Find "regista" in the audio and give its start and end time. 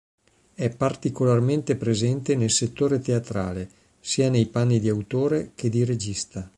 5.85-6.49